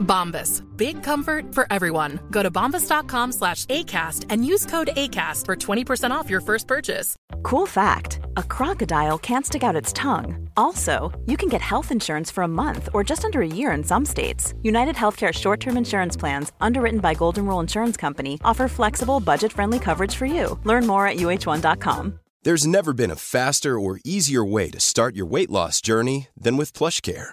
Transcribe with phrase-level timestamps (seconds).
[0.00, 0.62] Bombas.
[0.76, 2.20] Big comfort for everyone.
[2.30, 7.16] Go to bombas.com slash ACAST and use code ACAST for 20% off your first purchase.
[7.42, 10.48] Cool fact a crocodile can't stick out its tongue.
[10.56, 13.84] Also, you can get health insurance for a month or just under a year in
[13.84, 14.54] some states.
[14.62, 19.52] United Healthcare short term insurance plans, underwritten by Golden Rule Insurance Company, offer flexible, budget
[19.52, 20.58] friendly coverage for you.
[20.64, 22.18] Learn more at uh1.com.
[22.42, 26.56] There's never been a faster or easier way to start your weight loss journey than
[26.56, 27.32] with PlushCare.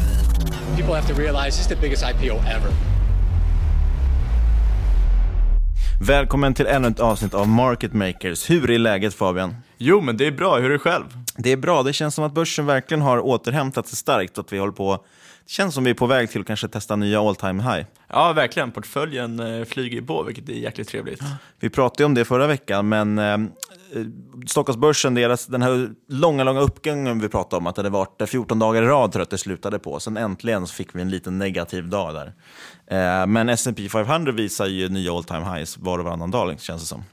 [0.81, 2.71] People have to realize this is the biggest IPO ever.
[6.01, 8.49] Välkommen till ännu ett avsnitt av Market Makers.
[8.49, 9.55] Hur är läget Fabian?
[9.77, 10.57] Jo, men det är bra.
[10.57, 11.03] Hur är det själv?
[11.37, 11.83] Det är bra.
[11.83, 15.05] Det känns som att börsen verkligen har återhämtat sig starkt och att vi håller på
[15.45, 17.85] det känns som vi är på väg till att kanske testa nya all time high.
[18.07, 18.71] Ja, verkligen.
[18.71, 21.21] Portföljen eh, flyger på, vilket är jäkligt trevligt.
[21.59, 23.37] Vi pratade om det förra veckan, men eh,
[24.47, 28.59] Stockholmsbörsen, deras, den här långa, långa uppgången vi pratade om, att det hade varit 14
[28.59, 29.99] dagar i rad tror jag att det slutade på.
[29.99, 32.33] Sen äntligen så fick vi en liten negativ dag där.
[32.87, 36.81] Eh, men S&P 500 visar ju nya all time highs var och varannan dag, känns
[36.81, 37.03] det som.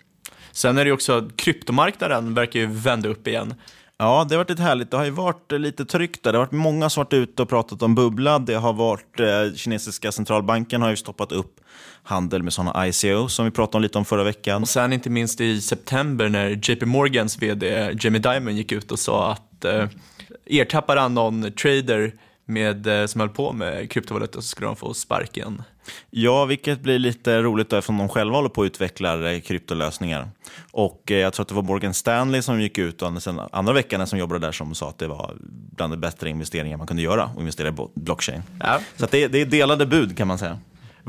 [0.53, 3.55] Sen är det ju också, kryptomarknaden verkar ju vända upp igen.
[3.99, 4.91] Ja, det har varit lite härligt.
[4.91, 6.33] Det har ju varit lite tryck där.
[6.33, 8.39] Det har varit många som varit ute och pratat om bubbla.
[8.39, 11.61] Det har varit, eh, kinesiska centralbanken har ju stoppat upp
[12.09, 14.63] handel med sådana ICO som vi pratade om lite om förra veckan.
[14.63, 18.99] Och sen inte minst i september när JP Morgans vd Jamie Dimon gick ut och
[18.99, 19.89] sa att eh,
[20.47, 22.13] ertappar han någon trader
[22.45, 25.63] med, eh, som höll på med kryptovaluta så skulle de få sparken.
[26.11, 30.29] Ja, vilket blir lite roligt då, eftersom de själva håller på att utveckla eh, kryptolösningar.
[30.71, 33.73] Och eh, jag tror att det var Morgan Stanley som gick ut och sen andra
[33.73, 35.37] veckan som jobbade där som sa att det var
[35.77, 38.43] bland de bättre investeringar man kunde göra att investera i blockchain.
[38.61, 38.81] Ja.
[38.97, 40.59] Så det, det är delade bud kan man säga.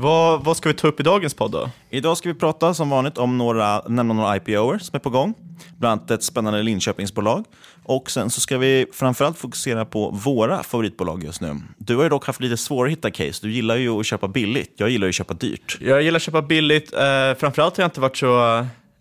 [0.00, 1.70] Vad, vad ska vi ta upp i dagens podd då?
[1.90, 5.34] Idag ska vi prata som vanligt om några, nämna några IPOer som är på gång.
[5.78, 7.44] Bland annat ett spännande Linköpingsbolag.
[7.84, 11.56] Och sen så ska vi framförallt fokusera på våra favoritbolag just nu.
[11.78, 13.38] Du har ju dock haft lite svårare att hitta case.
[13.42, 14.74] Du gillar ju att köpa billigt.
[14.76, 15.78] Jag gillar ju att köpa dyrt.
[15.80, 16.92] Jag gillar att köpa billigt.
[16.92, 18.58] Eh, framförallt har jag inte varit så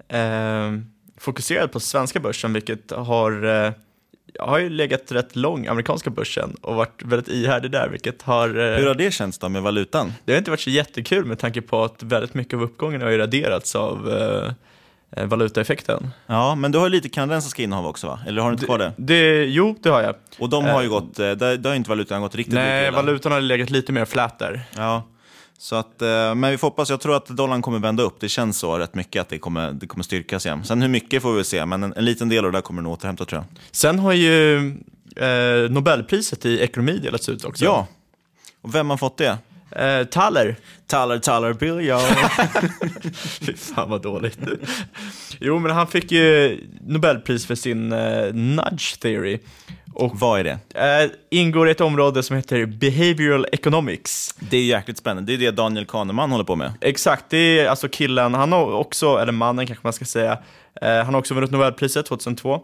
[0.07, 0.71] eh,
[1.17, 3.71] fokuserad på svenska börsen, vilket har eh,
[4.33, 8.49] jag har ju legat rätt lång amerikanska börsen och varit väldigt ihärdig där, vilket har...
[8.77, 10.13] Hur har det känts då med valutan?
[10.25, 13.09] Det har inte varit så jättekul med tanke på att väldigt mycket av uppgången har
[13.09, 16.09] ju raderats av eh, valutaeffekten.
[16.25, 18.19] Ja, men du har lite kanadensiska innehav också va?
[18.27, 18.93] Eller har du inte kvar det?
[18.97, 19.45] det?
[19.45, 20.15] Jo, det har jag.
[20.39, 23.41] Och de har ju gått, där, där har inte valutan gått riktigt Nej, valutan har
[23.41, 24.61] legat lite mer flat där.
[24.77, 25.03] Ja.
[25.61, 25.95] Så att,
[26.35, 28.19] men vi får hoppas, jag tror att dollarn kommer vända upp.
[28.19, 30.65] Det känns så rätt mycket att det kommer, det kommer styrkas igen.
[30.65, 32.81] Sen hur mycket får vi se, men en, en liten del av det där kommer
[32.81, 33.59] nog återhämta tror jag.
[33.71, 34.57] Sen har ju
[35.15, 37.65] eh, Nobelpriset i ekonomi delats ut också.
[37.65, 37.87] Ja,
[38.61, 39.37] och vem har fått det?
[39.71, 40.55] Eh, Thaler.
[40.87, 41.99] Thaler, Thaler, Bill, ja.
[43.13, 44.39] Fy fan vad dåligt.
[45.39, 49.39] jo, men han fick ju Nobelpris för sin eh, nudge theory.
[49.93, 51.03] Och vad är det?
[51.03, 54.35] Äh, ingår i ett område som heter behavioral economics.
[54.39, 55.31] Det är jäkligt spännande.
[55.31, 56.73] Det är det Daniel Kahneman håller på med.
[56.81, 60.37] Exakt, det är alltså killen, han har också, eller mannen kanske man ska säga,
[60.81, 62.61] eh, han har också vunnit Nobelpriset 2002.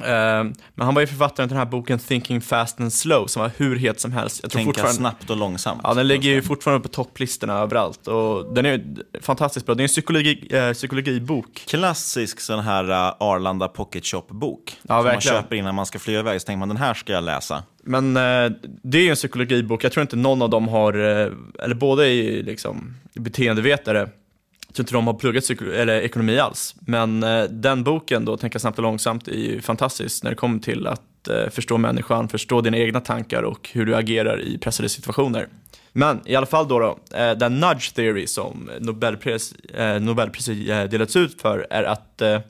[0.00, 0.44] Eh,
[0.74, 3.50] men han var ju författaren till den här boken Thinking Fast and Slow som var
[3.56, 4.40] hur het som helst.
[4.42, 4.96] Jag tror Tänka fortfarande...
[4.96, 5.80] snabbt och långsamt.
[5.84, 8.82] Ja, den ligger ju fortfarande på topplistorna överallt och den är
[9.20, 9.74] fantastiskt bra.
[9.74, 11.64] Det är en psykologi, eh, psykologibok.
[11.66, 14.76] Klassisk sån här uh, Arlanda Pocket Shop-bok.
[14.82, 15.34] Ja, som verkligen.
[15.34, 17.62] man köper innan man ska flyga iväg, så tänker man den här ska jag läsa.
[17.84, 18.50] Men eh,
[18.82, 21.32] det är ju en psykologibok, jag tror inte någon av dem har, eh,
[21.64, 24.08] eller båda är liksom beteendevetare,
[24.72, 26.74] jag tror inte de har pluggat eller ekonomi alls.
[26.80, 30.58] Men eh, den boken, då, Tänka snabbt och långsamt, är ju fantastisk när det kommer
[30.58, 34.88] till att eh, förstå människan, förstå dina egna tankar och hur du agerar i pressade
[34.88, 35.48] situationer.
[35.92, 40.84] Men i alla fall då, då eh, den nudge theory som Nobelpris, eh, Nobelpriset eh,
[40.84, 42.40] delats ut för är att eh,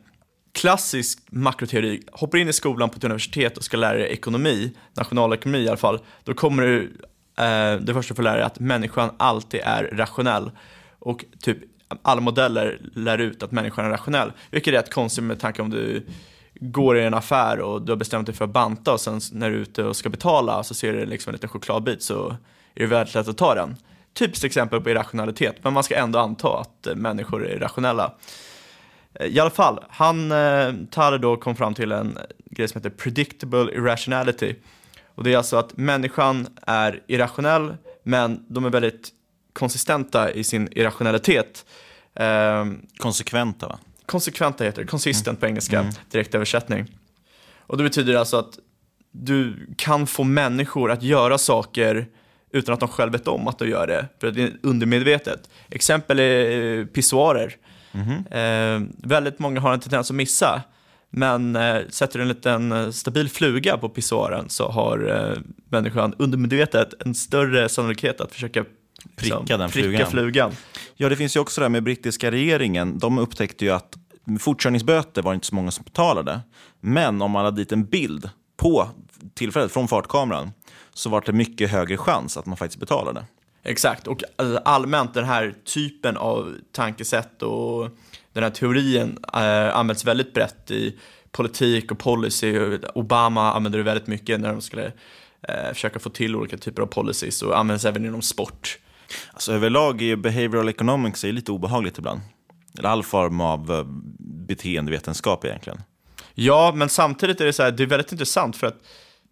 [0.55, 5.59] klassisk makroteori, hoppar in i skolan på ett universitet och ska lära dig ekonomi, nationalekonomi
[5.59, 6.97] i alla fall, då kommer du
[7.39, 10.51] eh, det första får lära dig att människan alltid är rationell.
[11.05, 11.59] Och typ
[12.03, 14.33] alla modeller lär ut att människan är rationell.
[14.50, 16.06] Vilket är rätt konstigt med tanke om du
[16.61, 19.50] går i en affär och du har bestämt dig för att banta och sen när
[19.50, 22.37] du är ute och ska betala så ser du liksom en liten chokladbit så
[22.75, 23.77] är det väldigt lätt att ta den.
[24.15, 28.12] Typiskt exempel på irrationalitet, men man ska ändå anta att eh, människor är rationella.
[29.15, 32.79] Eh, I alla fall, han, eh, Thaler då kom fram till en eh, grej som
[32.79, 34.55] heter predictable irrationality.
[35.15, 39.11] Och det är alltså att människan är irrationell, men de är väldigt
[39.52, 41.64] konsistenta i sin irrationalitet.
[42.14, 42.66] Eh,
[42.96, 43.78] konsekventa va?
[44.06, 45.40] Konsekventa heter det, consistent mm.
[45.40, 45.93] på engelska, mm.
[46.10, 46.87] direktöversättning.
[47.66, 48.58] Och det betyder alltså att
[49.10, 52.06] du kan få människor att göra saker
[52.52, 55.50] utan att de själva vet om att de gör det, för det är undermedvetet.
[55.70, 57.56] Exempel är eh, pissoarer.
[57.93, 58.26] Mm.
[58.26, 60.62] Eh, väldigt många har en tendens att missa,
[61.10, 65.38] men eh, sätter du en liten eh, stabil fluga på pissoaren så har eh,
[65.69, 68.64] människan undermedvetet en större sannolikhet att försöka
[69.16, 70.10] pricka liksom, den pricka flugan.
[70.10, 70.52] flugan.
[70.94, 72.99] Ja, det finns ju också det här med brittiska regeringen.
[72.99, 73.96] De upptäckte ju att
[74.40, 76.40] fortkörningsböter var inte så många som betalade.
[76.81, 78.88] Men om man hade dit en bild på
[79.34, 80.52] tillfället från fartkameran
[80.94, 83.25] så var det mycket högre chans att man faktiskt betalade.
[83.64, 87.88] Exakt, och eh, allmänt den här typen av tankesätt och
[88.32, 90.99] den här teorin äh, används väldigt brett i
[91.31, 92.78] politik och policy.
[92.94, 94.93] Obama använde det väldigt mycket när de skulle
[95.49, 98.78] äh, försöka få till olika typer av policies och används även inom sport.
[99.32, 102.20] Alltså överlag är behavioral economics är lite obehagligt ibland.
[102.79, 103.85] Eller all form av eh,
[104.19, 105.81] beteendevetenskap egentligen.
[106.35, 108.79] Ja, men samtidigt är det så här, det är väldigt intressant för att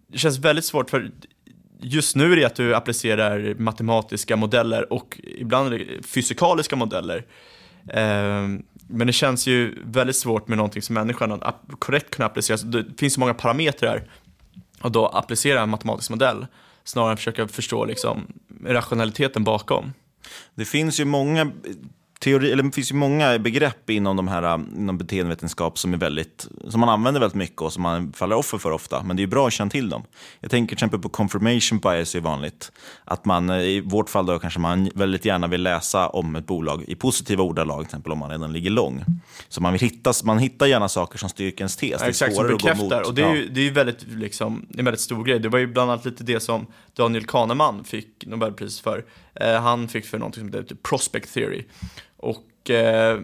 [0.09, 1.11] det känns väldigt svårt för
[1.81, 7.27] just nu är det att du applicerar matematiska modeller och ibland fysikaliska modeller.
[7.93, 12.57] Ehm, men det känns ju väldigt svårt med någonting som människan att korrekt kunna applicera.
[12.57, 14.03] Det finns så många parametrar
[14.81, 16.47] och då applicera en matematisk modell
[16.85, 18.27] snarare än försöka förstå liksom,
[18.65, 19.93] rationaliteten bakom.
[20.55, 21.53] Det finns ju många
[22.21, 26.49] teori, eller det finns ju många begrepp inom, de här, inom beteendevetenskap som, är väldigt,
[26.69, 29.03] som man använder väldigt mycket och som man faller offer för ofta.
[29.03, 30.03] Men det är bra att känna till dem.
[30.41, 32.73] Jag tänker till exempel på confirmation bias är vanligt.
[33.05, 36.85] Att man, i vårt fall då kanske man väldigt gärna vill läsa om ett bolag
[36.89, 39.05] i positiva ordalag, till exempel om man redan ligger lång.
[39.49, 42.01] Så man, vill hitta, man hittar gärna saker som styrker ens tes.
[42.01, 43.07] Ja, exakt, som bekräftar.
[43.07, 45.39] Och det är ju det är väldigt, liksom, en väldigt stor grej.
[45.39, 49.05] Det var ju bland annat lite det som Daniel Kahneman fick Nobelpris för.
[49.35, 51.65] Eh, han fick för något som heter prospect theory.
[52.21, 53.21] Och eh,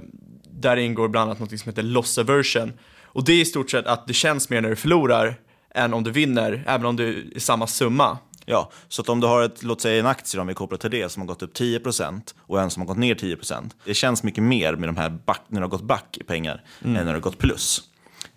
[0.50, 2.72] där ingår bland annat något som heter loss aversion.
[3.04, 5.40] Och det är i stort sett att det känns mer när du förlorar
[5.74, 8.18] än om du vinner, även om du är samma summa.
[8.44, 10.90] Ja, så att om du har ett, låt säga en aktie om vi kopplar till
[10.90, 13.70] det, som har gått upp 10% och en som har gått ner 10%.
[13.84, 16.62] Det känns mycket mer med de här back, när det har gått back i pengar
[16.84, 16.96] mm.
[16.96, 17.82] än när det har gått plus.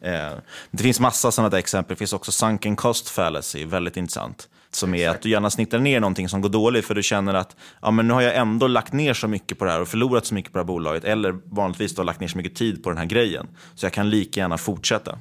[0.01, 0.31] Eh,
[0.71, 1.95] det finns massa sådana där exempel.
[1.95, 4.49] Det finns också sunken cost fallacy, väldigt intressant.
[4.71, 7.55] Som är att du gärna snittar ner någonting som går dåligt för du känner att
[7.81, 10.25] ja, men nu har jag ändå lagt ner så mycket på det här och förlorat
[10.25, 11.03] så mycket på det här bolaget.
[11.03, 13.47] Eller vanligtvis då lagt ner så mycket tid på den här grejen.
[13.75, 15.17] Så jag kan lika gärna fortsätta.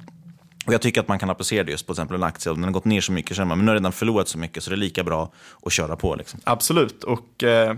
[0.67, 2.53] Och Jag tycker att man kan applicera det just på exempel en aktie.
[2.53, 4.29] Om den har gått ner så mycket känner man men nu har jag redan förlorat
[4.29, 6.15] så mycket så det är lika bra att köra på.
[6.15, 6.41] Liksom.
[6.45, 7.05] Absolut.
[7.05, 7.77] Och eh,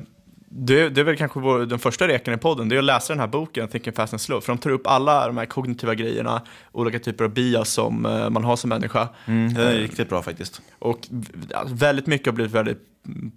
[0.52, 3.12] det, det, är väl kanske vår, den första rekan i podden, det är att läsa
[3.12, 5.94] den här boken, Thinking Fast and Slow, för de tar upp alla de här kognitiva
[5.94, 6.42] grejerna,
[6.72, 9.08] olika typer av bias som uh, man har som människa.
[9.26, 10.62] Mm, det är uh, riktigt bra faktiskt.
[10.78, 10.98] Och
[11.66, 12.78] väldigt mycket har blivit väldigt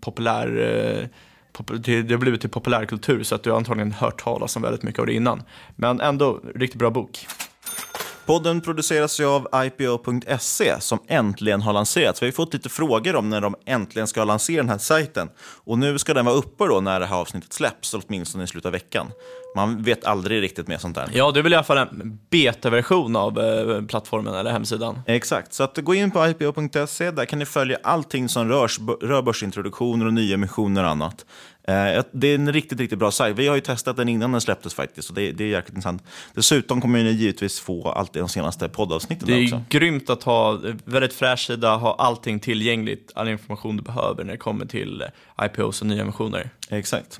[0.01, 1.09] populär,
[1.51, 4.61] pop det, det har blivit till populärkultur, så att du har antagligen hört talas om
[4.61, 5.43] väldigt mycket av det innan.
[5.75, 7.27] Men ändå, riktigt bra bok.
[8.25, 12.21] Podden produceras ju av IPO.se som äntligen har lanserats.
[12.21, 15.29] Vi har fått lite frågor om när de äntligen ska lansera den här sajten.
[15.63, 18.65] Och nu ska den vara uppe då när det här avsnittet släpps, åtminstone i slutet
[18.65, 19.11] av veckan.
[19.55, 21.09] Man vet aldrig riktigt med sånt där.
[21.13, 24.99] Ja, det är väl i alla fall en betaversion av eh, plattformen eller hemsidan.
[25.07, 27.11] Exakt, så att gå in på IPO.se.
[27.11, 31.25] Där kan ni följa allting som rörs, rör börsintroduktioner och nya emissioner och annat.
[31.67, 33.37] Eh, det är en riktigt, riktigt bra sajt.
[33.37, 36.03] Vi har ju testat den innan den släpptes faktiskt, och det, det är jäkligt intressant.
[36.33, 39.63] Dessutom kommer ni givetvis få alltid de senaste poddavsnitten Det är också.
[39.69, 44.37] grymt att ha väldigt fräsch sida, ha allting tillgängligt, all information du behöver när det
[44.37, 45.03] kommer till
[45.41, 46.49] IPOs och nya emissioner.
[46.69, 47.19] Exakt.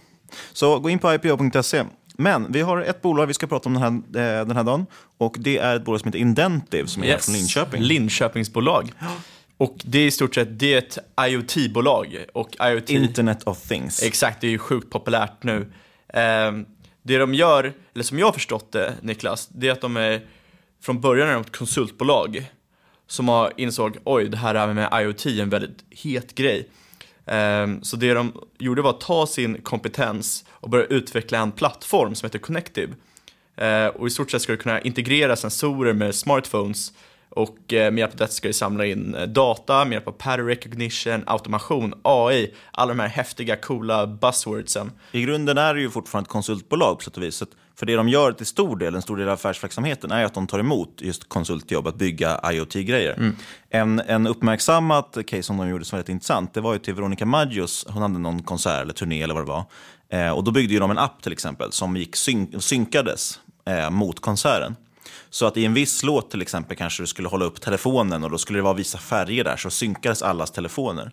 [0.53, 1.83] Så gå in på ipo.se.
[2.17, 3.81] Men vi har ett bolag vi ska prata om den
[4.13, 4.85] här, eh, den här dagen
[5.17, 7.25] och det är ett bolag som heter Indentive som är Yes.
[7.25, 7.81] från Linköping.
[7.81, 8.91] Linköpingsbolag.
[9.63, 12.25] Och det är i stort sett det är ett IoT-bolag.
[12.33, 14.03] Och IoT, Internet of Things.
[14.03, 15.73] Exakt, det är ju sjukt populärt nu.
[16.13, 16.65] Ehm,
[17.03, 20.21] det de gör, eller som jag har förstått det Niklas, det är att de är
[20.81, 22.45] från början är de ett konsultbolag
[23.07, 26.69] som har insåg, oj det här med IoT är en väldigt het grej.
[27.25, 32.15] Ehm, så det de gjorde var att ta sin kompetens och börja utveckla en plattform
[32.15, 32.93] som heter Connective.
[33.55, 36.93] Eh, och i stort sett ska du kunna integrera sensorer med smartphones
[37.35, 40.11] och eh, med hjälp av detta ska du samla in eh, data med hjälp av
[40.11, 44.91] pattern recognition, automation, AI, alla de här häftiga, coola buzzwordsen.
[45.11, 47.43] I grunden är det ju fortfarande ett konsultbolag på sätt och vis.
[47.75, 50.47] För det de gör till stor del, en stor del av affärsverksamheten, är att de
[50.47, 53.13] tar emot just konsultjobb att bygga IoT-grejer.
[53.13, 53.35] Mm.
[53.69, 56.93] En, en uppmärksammat case som de gjorde som var rätt intressant, det var ju till
[56.93, 59.65] Veronica Maggios, hon hade någon konsert eller turné eller vad det var.
[60.09, 63.89] Eh, och då byggde ju de en app till exempel som gick syn- synkades eh,
[63.89, 64.75] mot konserten.
[65.33, 68.29] Så att i en viss låt till exempel kanske du skulle hålla upp telefonen och
[68.31, 71.11] då skulle det vara vissa färger där så synkades allas telefoner.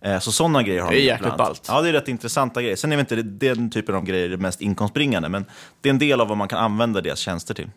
[0.00, 1.64] Eh, Så sådana grejer har Det är jäkligt ballt.
[1.68, 2.76] Ja, det är rätt intressanta grejer.
[2.76, 5.44] Sen är väl inte den typen av grejer det mest inkomstbringande, men
[5.80, 7.70] det är en del av vad man kan använda deras tjänster till.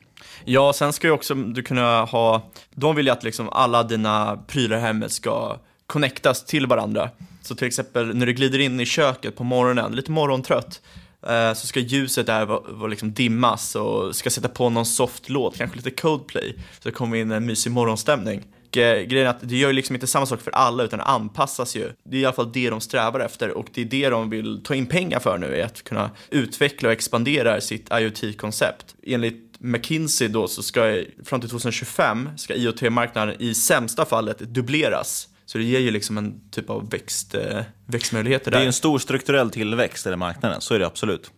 [0.46, 2.42] Ja, sen ska ju också du kunna ha,
[2.76, 5.58] de vill ju att liksom alla dina prylar i hemmet ska
[5.88, 7.10] connectas till varandra.
[7.42, 10.82] Så till exempel när du glider in i köket på morgonen, lite morgontrött,
[11.28, 15.58] Eh, så ska ljuset där vara, liksom dimmas och ska sätta på någon soft låt,
[15.58, 18.44] kanske lite Coldplay, så det kommer in en mysig morgonstämning.
[18.72, 21.06] Och, grejen är att det gör ju liksom inte samma sak för alla utan det
[21.06, 21.90] anpassas ju.
[22.04, 24.64] Det är i alla fall det de strävar efter och det är det de vill
[24.64, 28.96] ta in pengar för nu, är att kunna utveckla och expandera sitt IoT-koncept.
[29.04, 35.28] Enligt McKinsey då så ska fram till 2025 ska IoT-marknaden i sämsta fallet dubbleras.
[35.52, 38.62] Så det ger ju liksom en typ av växt, eh, växtmöjligheter Det där.
[38.62, 41.32] är en stor strukturell tillväxt i den marknaden, så är det absolut.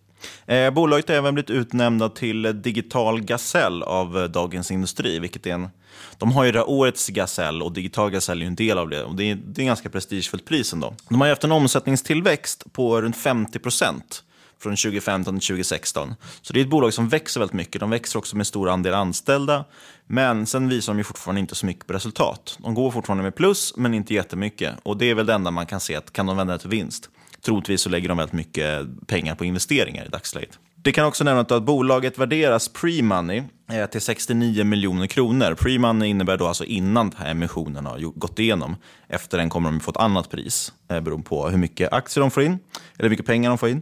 [0.46, 5.52] Eh, bolaget har även blivit utnämnda till Digital Gasell av eh, Dagens Industri, vilket är
[5.54, 5.70] en...
[6.18, 9.04] De har ju det här årets Gasell och Digital Gasell är en del av det.
[9.04, 10.96] Och det, är, det är en ganska prestigefullt pris ändå.
[11.10, 14.24] De har ju haft en omsättningstillväxt på runt 50 procent
[14.64, 16.16] från 2015 till 2016.
[16.42, 17.80] Så det är ett bolag som växer väldigt mycket.
[17.80, 19.66] De växer också med stor andel anställda.
[20.08, 22.58] Men sen visar de ju fortfarande inte så mycket på resultat.
[22.60, 24.74] De går fortfarande med plus, men inte jättemycket.
[24.84, 26.70] Och det är väl det enda man kan se, att kan de vända det till
[26.70, 27.10] vinst?
[27.46, 30.60] Troligtvis så lägger de väldigt mycket pengar på investeringar i dagsläget.
[30.84, 35.56] Det kan också nämnas att bolaget värderas pre-money eh, till 69 miljoner kronor.
[35.56, 38.76] Pre-money innebär då alltså innan den här emissionen har gått igenom.
[39.08, 42.32] Efter den kommer de få ett annat pris, eh, beroende på hur mycket aktier de
[42.32, 43.82] får in, eller hur mycket pengar de får in.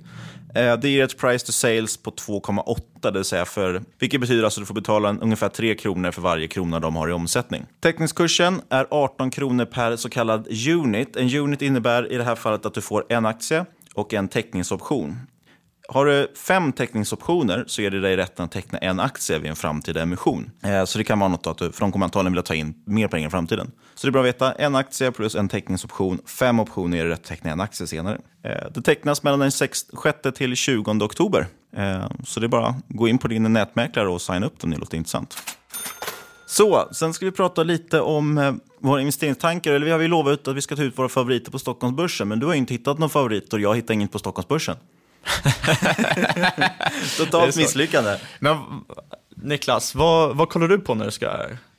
[0.55, 4.43] Eh, det ger ett price to sales på 2,8, det vill säga för, vilket betyder
[4.43, 7.11] alltså att du får betala en, ungefär 3 kronor för varje krona de har i
[7.11, 7.65] omsättning.
[7.79, 11.15] Teckningskursen är 18 kronor per så kallad unit.
[11.15, 15.17] En unit innebär i det här fallet att du får en aktie och en teckningsoption.
[15.93, 19.55] Har du fem teckningsoptioner så ger det dig rätten att teckna en aktie vid en
[19.55, 20.51] framtida emission.
[20.63, 22.73] Eh, så det kan vara något att du, för de kommer antagligen vilja ta in
[22.85, 23.71] mer pengar i framtiden.
[23.95, 27.11] Så det är bra att veta, en aktie plus en teckningsoption, fem optioner ger dig
[27.11, 28.17] rätt att teckna en aktie senare.
[28.43, 29.85] Eh, det tecknas mellan den 6
[30.35, 31.47] till 20 oktober.
[31.75, 34.71] Eh, så det är bara att gå in på din nätmäklare och signa upp om
[34.71, 35.37] det låter intressant.
[36.45, 39.73] Så, sen ska vi prata lite om våra investeringstankar.
[39.73, 42.39] Eller vi har ju lovat att vi ska ta ut våra favoriter på Stockholmsbörsen, men
[42.39, 44.75] du har ju inte hittat någon favorit och jag hittar inget på Stockholmsbörsen.
[47.17, 48.17] Totalt misslyckande.
[48.39, 48.57] Men
[49.43, 51.29] Niklas, vad, vad kollar du på när du ska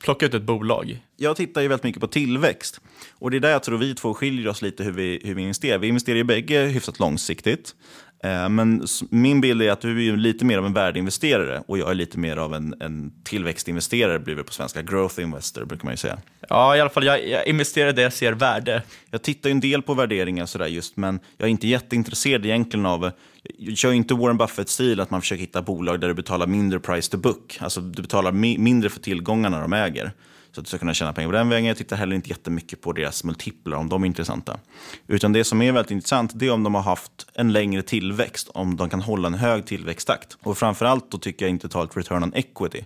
[0.03, 1.03] plocka ut ett bolag?
[1.17, 2.81] Jag tittar ju väldigt mycket på tillväxt.
[3.19, 5.43] Och det är där jag tror vi två skiljer oss lite hur vi, hur vi
[5.43, 5.79] investerar.
[5.79, 7.75] Vi investerar ju bägge hyfsat långsiktigt.
[8.25, 11.91] Eh, Men min bild är att du är lite mer av en värdeinvesterare och jag
[11.91, 14.83] är lite mer av en, en tillväxtinvesterare, blir det på svenska.
[14.83, 16.19] Growth investor brukar man ju säga.
[16.49, 18.83] Ja, i alla fall jag, jag investerar där jag ser värde.
[19.11, 22.87] Jag tittar ju en del på värderingar sådär just, men jag är inte jätteintresserad egentligen
[22.87, 23.11] av
[23.59, 26.81] jag kör ju inte Warren Buffett-stil, att man försöker hitta bolag där du betalar mindre
[26.81, 27.59] price to book.
[27.61, 30.13] Alltså du betalar mi- mindre för tillgångarna de äger.
[30.53, 31.69] Så att du ska kunna tjäna pengar på den vägen.
[31.69, 34.61] Jag tittar heller inte jättemycket på deras multiplar, om de är intressanta.
[35.07, 38.49] Utan det som är väldigt intressant, det är om de har haft en längre tillväxt.
[38.49, 40.37] Om de kan hålla en hög tillväxttakt.
[40.43, 42.85] Och framförallt då tycker jag inte ta ett return on equity.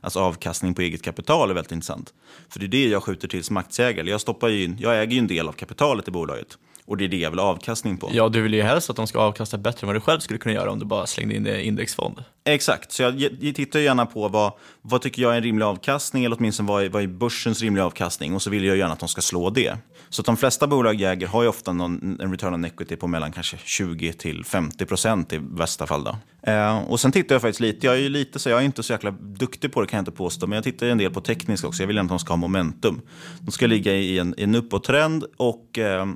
[0.00, 2.14] Alltså avkastning på eget kapital är väldigt intressant.
[2.48, 4.10] För det är det jag skjuter till som aktieägare.
[4.10, 6.58] Jag, stoppar ju in, jag äger ju en del av kapitalet i bolaget.
[6.88, 8.10] Och det är det jag vill ha avkastning på.
[8.12, 10.38] Ja, du vill ju helst att de ska avkasta bättre än vad du själv skulle
[10.38, 12.24] kunna göra om du bara slängde in det i indexfond.
[12.44, 14.52] Exakt, så jag, jag tittar gärna på vad,
[14.82, 17.84] vad tycker jag är en rimlig avkastning eller åtminstone vad är, vad är börsens rimliga
[17.84, 19.76] avkastning och så vill jag gärna att de ska slå det.
[20.08, 23.06] Så de flesta bolag jag äger har ju ofta någon, en return on equity på
[23.06, 26.04] mellan kanske 20 till 50 procent i bästa fall.
[26.04, 26.16] Då.
[26.52, 28.82] Eh, och sen tittar jag faktiskt lite, jag är ju lite så jag är inte
[28.82, 31.20] så jäkla duktig på det kan jag inte påstå, men jag tittar en del på
[31.20, 31.82] tekniskt också.
[31.82, 33.00] Jag vill att de ska ha momentum.
[33.40, 36.06] De ska ligga i en, i en uppåttrend och eh,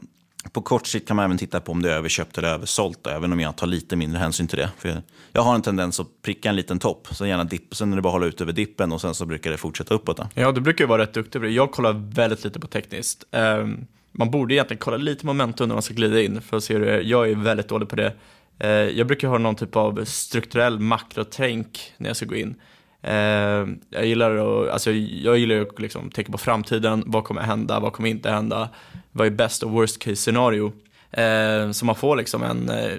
[0.52, 3.32] på kort sikt kan man även titta på om det är överköpt eller översålt, även
[3.32, 4.70] om jag tar lite mindre hänsyn till det.
[4.78, 7.96] För jag har en tendens att pricka en liten topp, sen gärna dipp, sen är
[7.96, 10.16] det bara att hålla ut över dippen och sen så brukar det fortsätta uppåt.
[10.16, 10.28] Då.
[10.34, 11.52] Ja, du brukar ju vara rätt duktig på det.
[11.52, 13.24] Jag kollar väldigt lite på tekniskt.
[13.30, 16.74] Ehm, man borde egentligen kolla lite momentum när man ska glida in för att se
[16.74, 17.00] hur det är.
[17.00, 18.14] Jag är väldigt dålig på det.
[18.58, 22.54] Ehm, jag brukar ha någon typ av strukturell makrotänk när jag ska gå in.
[23.02, 27.80] Eh, jag gillar att, alltså, jag gillar att liksom, tänka på framtiden, vad kommer hända,
[27.80, 28.68] vad kommer inte hända,
[29.12, 30.72] vad är best och worst case scenario.
[31.10, 32.98] Eh, så man får liksom en, eh,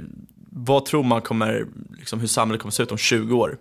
[0.50, 1.66] vad tror man kommer,
[1.98, 3.58] liksom, hur samhället kommer se ut om 20 år?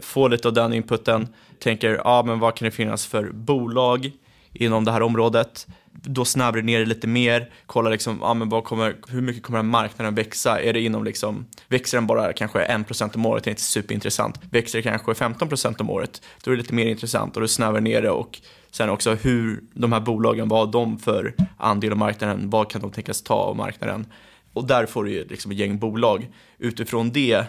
[0.00, 4.12] Få lite av den inputen, tänker, ja ah, men vad kan det finnas för bolag?
[4.52, 5.66] Inom det här området?
[6.02, 9.42] då snävar du ner det lite mer, Kollar liksom, ja, men vad kommer, hur mycket
[9.42, 10.60] kommer den marknaden växa?
[10.60, 14.40] Är det inom liksom, växer den bara kanske 1% om året, det är inte superintressant.
[14.50, 17.80] Växer det kanske 15% om året, då är det lite mer intressant och då snävar
[17.80, 18.40] ner det och
[18.70, 22.80] sen också hur de här bolagen, vad har de för andel av marknaden, vad kan
[22.80, 24.06] de tänkas ta av marknaden?
[24.52, 26.28] Och där får du ju liksom ett gäng bolag.
[26.58, 27.44] Utifrån det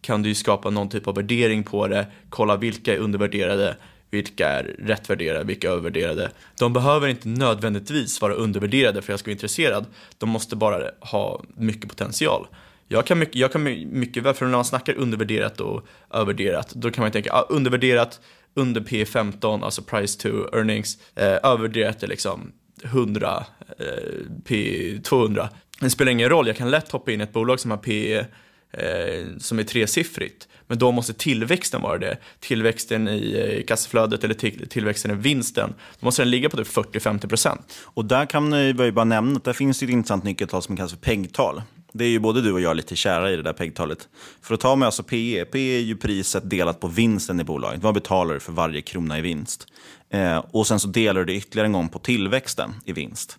[0.00, 3.76] kan du ju skapa någon typ av värdering på det, kolla vilka är undervärderade,
[4.10, 6.30] vilka är rätt värderade, vilka är övervärderade.
[6.58, 9.86] De behöver inte nödvändigtvis vara undervärderade för att jag ska vara intresserad.
[10.18, 12.46] De måste bara ha mycket potential.
[12.88, 13.62] Jag kan mycket, jag kan
[13.98, 18.20] mycket väl, för när man snackar undervärderat och övervärderat, då kan man tänka ah, undervärderat
[18.54, 22.52] under P15, alltså price to earnings, eh, övervärderat är liksom
[22.84, 23.44] 100,
[23.78, 23.86] eh,
[24.44, 25.48] P200.
[25.80, 28.24] Det spelar ingen roll, jag kan lätt hoppa in i ett bolag som har P
[28.72, 30.48] eh, som är tresiffrigt.
[30.66, 32.16] Men då måste tillväxten vara det.
[32.40, 37.58] Tillväxten i eh, kassaflödet eller tillväxten i vinsten, då måste den ligga på typ 40-50%.
[37.82, 40.98] Och där kan vi bara nämna att det finns ett intressant nyckeltal som kallas för
[40.98, 41.62] PEG-tal.
[41.92, 44.08] Det är ju både du och jag lite kära i det där PEG-talet.
[44.42, 47.82] För att ta med alltså PE, PE är ju priset delat på vinsten i bolaget.
[47.82, 49.66] Vad betalar du för varje krona i vinst?
[50.10, 53.38] Eh, och sen så delar du det ytterligare en gång på tillväxten i vinst.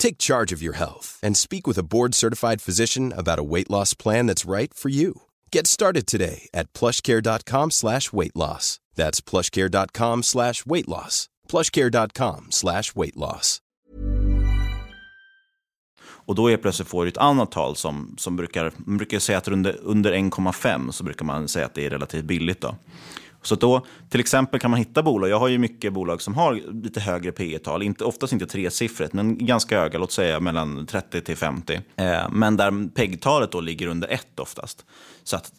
[0.00, 3.70] Take charge of your health and speak with a board certified physician about a weight
[3.70, 5.20] loss plan that's right for you.
[5.52, 8.80] Get started today at plushcare.com slash weight loss.
[8.94, 11.28] That's plushcare.com slash weight loss.
[11.48, 13.60] Plushcare.com slash weight loss.
[16.02, 19.38] Och då är plötsligt får du ett annat tal som, som brukar, man brukar säga
[19.38, 22.60] att under, under 1,5 så brukar man säga att det är relativt billigt.
[22.60, 22.76] Då.
[23.42, 26.54] Så då, till exempel kan man hitta bolag, jag har ju mycket bolag som har
[26.82, 31.20] lite högre P tal inte, oftast inte tresiffrigt, men ganska höga, låt säga mellan 30
[31.20, 31.80] till 50.
[31.96, 34.84] Eh, men där PEG-talet då ligger under 1 oftast.
[35.24, 35.52] Så att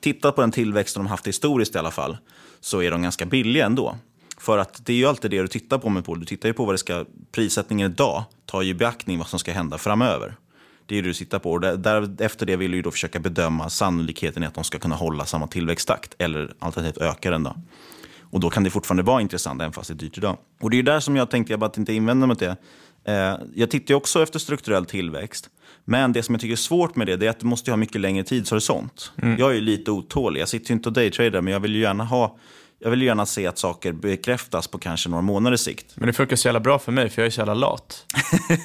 [0.00, 2.16] titta på den tillväxten de haft historiskt i alla fall,
[2.60, 3.96] så är de ganska billiga ändå.
[4.38, 6.52] För att det är ju alltid det du tittar på med pool, Du tittar ju
[6.52, 10.36] på vad det ska, prissättningen idag tar ju beaktning vad som ska hända framöver.
[10.86, 11.58] Det är det du tittar på.
[11.58, 15.24] Där, efter det vill du då försöka bedöma sannolikheten i att de ska kunna hålla
[15.24, 17.42] samma tillväxttakt eller alternativt öka den.
[17.42, 17.56] Då.
[18.20, 20.36] Och då kan det fortfarande vara intressant även fast det är dyrt idag.
[20.60, 22.56] Och det är där som jag tänkte, jag bara inte invända mot det.
[23.04, 25.50] Eh, jag tittar också efter strukturell tillväxt.
[25.84, 27.76] Men det som jag tycker är svårt med det, det är att du måste ha
[27.76, 29.12] mycket längre tidshorisont.
[29.22, 29.38] Mm.
[29.38, 30.40] Jag är lite otålig.
[30.40, 32.38] Jag sitter ju inte och daytradar, men jag vill ju gärna ha
[32.78, 35.86] jag vill gärna se att saker bekräftas på kanske några månaders sikt.
[35.94, 38.06] Men det funkar så jävla bra för mig, för jag är så jävla lat.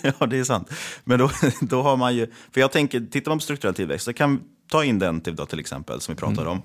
[0.20, 0.70] ja, det är sant.
[1.04, 2.28] Men då, då har man ju...
[2.54, 4.42] För jag tänker, tittar man på strukturell tillväxt, så kan
[4.72, 6.52] ta Indentiv då till exempel, som vi pratade mm.
[6.52, 6.62] om.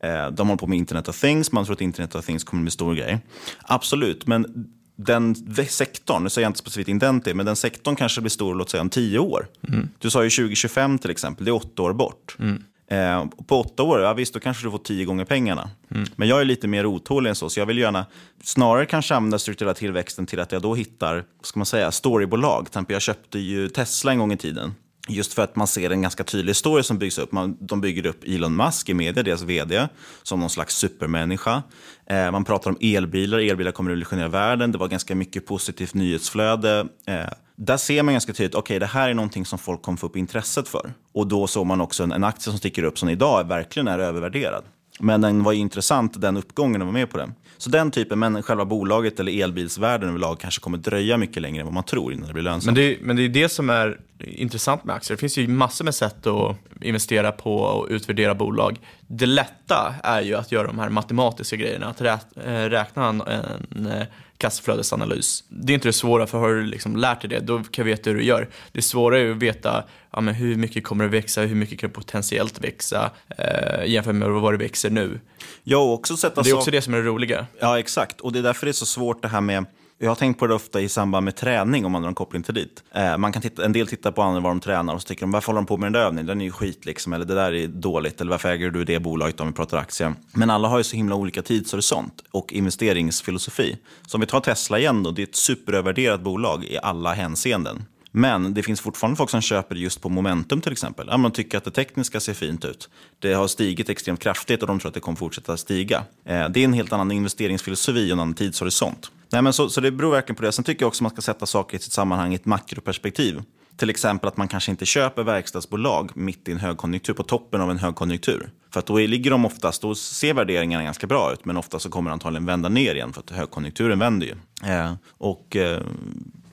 [0.00, 2.62] Eh, de håller på med Internet of Things, man tror att Internet of Things kommer
[2.62, 3.18] bli stor grej.
[3.62, 5.34] Absolut, men den
[5.68, 8.80] sektorn, nu säger jag inte specifikt Indentiv, men den sektorn kanske blir stor låt säga
[8.80, 9.46] om tio år.
[9.68, 9.88] Mm.
[9.98, 12.36] Du sa ju 2025 till exempel, det är åtta år bort.
[12.38, 12.62] Mm.
[12.90, 15.70] Eh, på åtta år, ja visst, då kanske du får tio gånger pengarna.
[15.90, 16.08] Mm.
[16.16, 18.06] Men jag är lite mer otålig än så, så jag vill gärna
[18.42, 22.64] snarare kanske använda strukturella tillväxten till att jag då hittar, ska man säga, storybolag.
[22.64, 24.74] Till exempel, jag köpte ju Tesla en gång i tiden.
[25.08, 27.32] Just för att man ser en ganska tydlig story som byggs upp.
[27.32, 29.88] Man, de bygger upp Elon Musk i media, deras vd,
[30.22, 31.62] som någon slags supermänniska.
[32.06, 34.72] Eh, man pratar om elbilar, elbilar kommer revolutionera världen.
[34.72, 36.88] Det var ganska mycket positivt nyhetsflöde.
[37.06, 39.98] Eh, där ser man ganska tydligt, okej, okay, det här är någonting som folk kommer
[39.98, 40.92] få upp intresset för.
[41.12, 43.98] Och då såg man också en, en aktie som sticker upp som idag verkligen är
[43.98, 44.64] övervärderad.
[45.00, 47.34] Men den var intressant, den uppgången, att vara med på den.
[47.58, 51.66] Så den typen, men själva bolaget eller elbilsvärlden överlag kanske kommer dröja mycket längre än
[51.66, 52.64] vad man tror innan det blir lönsamt.
[52.64, 55.16] Men det, men det är det som är intressant med aktier.
[55.16, 58.80] Det finns ju massor med sätt att investera på och utvärdera bolag.
[59.06, 63.86] Det lätta är ju att göra de här matematiska grejerna, att eh, räkna en, en
[63.86, 64.06] eh,
[64.38, 65.44] kassaflödesanalys.
[65.48, 67.90] Det är inte det svåra, för har du liksom lärt dig det, då kan du
[67.90, 68.48] veta hur du gör.
[68.72, 71.90] Det svåra är att veta ja, men hur mycket kommer det växa, hur mycket kan
[71.90, 75.20] det potentiellt växa eh, jämfört med vad det växer nu.
[75.64, 77.46] Ja, också sätta det är också det som är det roliga.
[77.60, 78.20] Ja, exakt.
[78.20, 79.64] Och det är därför det är så svårt det här med
[80.00, 82.42] jag har tänkt på det ofta i samband med träning om man har en koppling
[82.42, 82.84] till dit.
[82.92, 85.20] Eh, man kan titta, en del tittar på andra vad de tränar och så tycker
[85.20, 86.26] de varför håller de på med den där övningen?
[86.26, 88.98] Den är ju skit liksom, eller det där är dåligt, eller varför äger du det
[88.98, 90.14] bolaget om vi pratar aktier?
[90.32, 93.78] Men alla har ju så himla olika tidshorisont och investeringsfilosofi.
[94.06, 97.84] Så om vi tar Tesla igen då, det är ett superövervärderat bolag i alla hänseenden.
[98.10, 101.06] Men det finns fortfarande folk som köper just på momentum till exempel.
[101.06, 102.88] De man tycker att det tekniska ser fint ut.
[103.18, 106.04] Det har stigit extremt kraftigt och de tror att det kommer fortsätta stiga.
[106.24, 109.10] Eh, det är en helt annan investeringsfilosofi och en annan tidshorisont.
[109.30, 110.52] Nej, men så, så det beror verkligen på det.
[110.52, 113.42] Sen tycker jag också att man ska sätta saker i sitt sammanhang i ett makroperspektiv.
[113.76, 117.70] Till exempel att man kanske inte köper verkstadsbolag mitt i en högkonjunktur, på toppen av
[117.70, 118.50] en högkonjunktur.
[118.72, 121.90] För att då ligger de oftast, då ser värderingarna ganska bra ut, men ofta så
[121.90, 124.34] kommer de antagligen vända ner igen för att högkonjunkturen vänder ju.
[124.72, 125.82] Eh, och eh,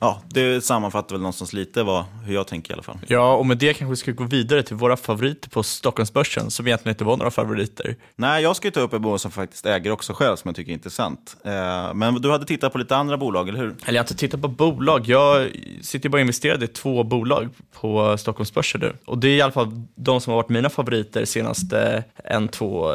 [0.00, 2.98] Ja, det sammanfattar väl någonstans lite vad, hur jag tänker i alla fall.
[3.06, 6.66] Ja, och med det kanske vi ska gå vidare till våra favoriter på Stockholmsbörsen, som
[6.66, 7.96] egentligen inte var några favoriter.
[8.16, 10.70] Nej, jag ska ta upp ett bolag som faktiskt äger också själv, som jag tycker
[10.70, 11.36] är intressant.
[11.44, 13.66] Eh, men du hade tittat på lite andra bolag, eller hur?
[13.66, 15.02] Eller jag har inte tittat på bolag.
[15.06, 15.50] Jag
[15.82, 17.48] sitter bara och investerade i två bolag
[17.80, 18.92] på Stockholmsbörsen nu.
[19.04, 22.92] Och det är i alla fall de som har varit mina favoriter senaste en, två,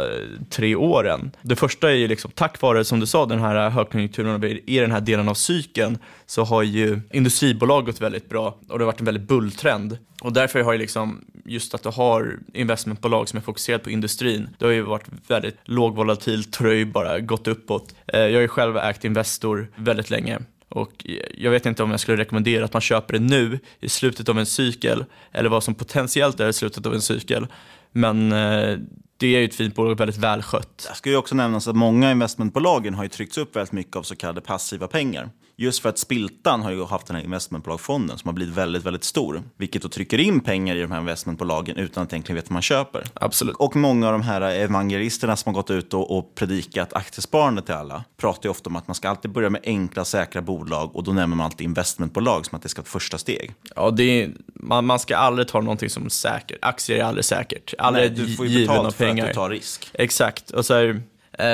[0.49, 1.31] tre åren.
[1.41, 4.91] Det första är ju liksom, tack vare, som du sa, den här högkonjunkturen i den
[4.91, 5.97] här delen av cykeln,
[6.31, 9.97] så har ju industribolag gått väldigt bra och det har varit en väldigt bulltrend.
[10.21, 14.49] Och därför har ju liksom, just att du har investmentbolag som är fokuserade på industrin,
[14.57, 17.95] det har ju varit väldigt lågvolatilt och det har ju bara gått uppåt.
[18.07, 20.39] Eh, jag har ju själv ägt Investor väldigt länge
[20.69, 21.05] och
[21.37, 24.39] jag vet inte om jag skulle rekommendera att man köper det nu i slutet av
[24.39, 27.47] en cykel eller vad som potentiellt är i slutet av en cykel.
[27.91, 28.77] Men eh,
[29.17, 30.87] det är ju ett fint bolag, väldigt välskött.
[30.89, 34.03] Det ska ju också nämnas att många investmentbolagen har ju tryckts upp väldigt mycket av
[34.03, 35.29] så kallade passiva pengar.
[35.61, 39.03] Just för att Spiltan har ju haft den här investmentbolagfonden som har blivit väldigt, väldigt
[39.03, 39.43] stor.
[39.57, 42.61] Vilket då trycker in pengar i de här investmentbolagen utan att egentligen veta vad man
[42.61, 43.03] köper.
[43.13, 43.55] Absolut.
[43.55, 47.73] Och många av de här evangelisterna som har gått ut och, och predikat aktiesparande till
[47.73, 51.03] alla pratar ju ofta om att man ska alltid börja med enkla, säkra bolag och
[51.03, 53.53] då nämner man alltid investmentbolag som att det ska vara ett första steg.
[53.75, 56.57] Ja, det är, man, man ska aldrig ta någonting som är säkert.
[56.61, 57.73] Aktier är aldrig säkert.
[57.77, 59.23] Aldrig Nej, du får ju betalt för pengar.
[59.23, 59.89] att du tar risk.
[59.93, 60.51] Exakt.
[60.51, 61.01] Och så här,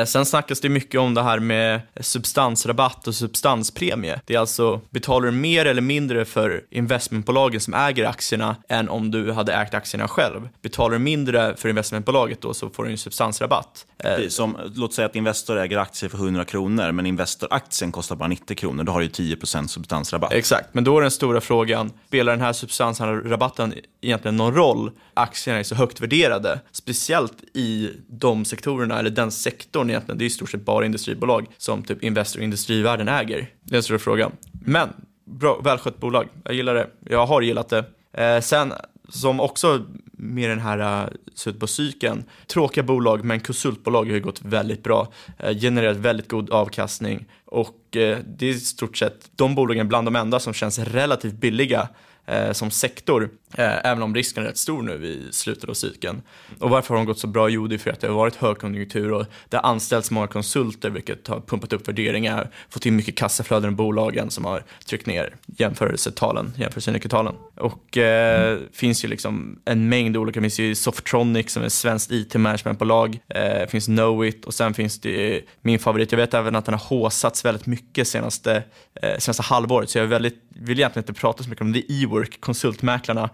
[0.06, 4.21] sen snackas det mycket om det här med substansrabatt och substanspremie.
[4.26, 9.12] Det är alltså, betalar du mer eller mindre för investmentbolagen som äger aktierna än om
[9.12, 10.50] du hade ägt aktierna själv?
[10.62, 13.86] Betalar du mindre för investmentbolaget då så får du en substansrabatt.
[14.00, 18.28] Eh, som, låt säga att Investor äger aktier för 100 kronor, men Investor-aktien kostar bara
[18.28, 18.84] 90 kronor.
[18.84, 20.34] Då har du 10% substansrabatt.
[20.34, 24.91] Exakt, men då är den stora frågan, spelar den här substansrabatten egentligen någon roll?
[25.13, 30.28] Aktierna är så högt värderade, speciellt i de sektorerna, eller den sektorn egentligen, det är
[30.28, 33.50] i stort sett bara industribolag som typ Investor och Industrivärden äger.
[33.63, 34.32] Det är en stor fråga.
[34.66, 34.90] Men,
[35.26, 36.88] bra, välskött bolag, jag gillar det.
[37.10, 37.84] Jag har gillat det.
[38.13, 38.74] Eh, sen
[39.10, 39.86] som också
[40.18, 44.84] med den här eh, slut på cykeln, tråkiga bolag men konsultbolag har ju gått väldigt
[44.84, 45.08] bra,
[45.40, 50.08] Eh, genererat väldigt god avkastning och eh, det är i stort sett de bolagen bland
[50.08, 51.90] de enda som känns relativt billiga
[52.26, 56.22] eh, som sektor, Eh, även om risken är rätt stor nu i slutet av cykeln.
[56.60, 57.50] Och varför har de gått så bra?
[57.50, 60.90] Jo, det är för att det har varit högkonjunktur och det har anställts många konsulter,
[60.90, 65.36] vilket har pumpat upp värderingar, fått in mycket kassaflöden i bolagen som har tryckt ner
[65.46, 67.36] jämförelsetalen, jämförelsenyckeltalen.
[67.56, 68.64] Och eh, mm.
[68.74, 73.20] finns ju liksom en mängd olika, det finns ju Softronic som är ett svenskt IT-managementbolag,
[73.28, 76.88] eh, finns Knowit och sen finns det min favorit, jag vet även att den har
[76.98, 78.64] håsats väldigt mycket senaste,
[79.02, 82.42] eh, senaste halvåret, så jag väldigt, vill egentligen inte prata så mycket om det, Ework,
[82.42, 83.30] konsultmäklarna.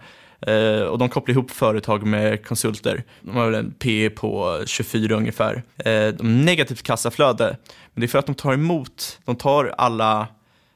[0.46, 3.04] Eh, och de kopplar ihop företag med konsulter.
[3.20, 5.62] De har väl en P på 24 ungefär.
[5.76, 7.56] Eh, de negativt kassaflöde,
[7.94, 10.26] men det är för att de tar emot, de tar alla